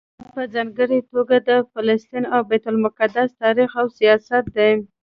[0.23, 4.71] دا په ځانګړي توګه د فلسطین او بیت المقدس تاریخ او سیاست دی.